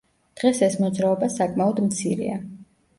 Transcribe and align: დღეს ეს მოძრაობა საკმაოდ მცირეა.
დღეს 0.39 0.61
ეს 0.69 0.79
მოძრაობა 0.85 1.31
საკმაოდ 1.37 1.85
მცირეა. 1.91 2.45